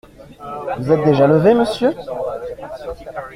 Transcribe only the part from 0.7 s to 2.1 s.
Vous êtes déjà levé, monsieur?